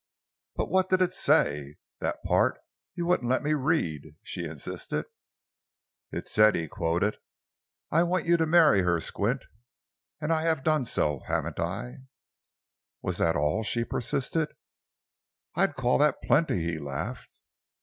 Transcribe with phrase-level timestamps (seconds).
[0.55, 2.59] "But what did it say—that part that
[2.95, 5.05] you wouldn't let me read?" she insisted.
[6.11, 7.17] "It said," he quoted,
[7.91, 9.45] "'I want you to marry her, Squint.'
[10.19, 11.97] And I have done so—haven't I?"
[13.03, 14.49] "Was that all?" she persisted.
[15.53, 17.39] "I'd call that plenty!" he laughed.